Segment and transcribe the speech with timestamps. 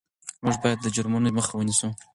[0.43, 1.87] موږ باید د جرمونو مخه ونیسو.